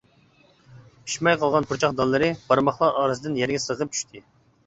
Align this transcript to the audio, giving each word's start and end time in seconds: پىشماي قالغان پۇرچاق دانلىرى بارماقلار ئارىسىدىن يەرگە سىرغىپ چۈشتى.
پىشماي 1.09 1.37
قالغان 1.43 1.67
پۇرچاق 1.73 1.93
دانلىرى 2.01 2.29
بارماقلار 2.47 2.97
ئارىسىدىن 3.03 3.39
يەرگە 3.43 3.63
سىرغىپ 3.67 3.93
چۈشتى. 3.99 4.23